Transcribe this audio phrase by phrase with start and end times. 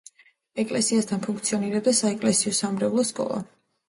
[0.61, 3.39] ეკლესიასთან ფუნქციონირებდა საეკლესიო-სამრევლო სკოლა.